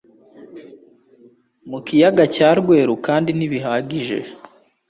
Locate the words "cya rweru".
2.35-2.93